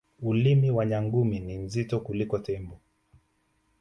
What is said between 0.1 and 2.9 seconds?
ulimi wa nyangumi ni mzito kuliko tembo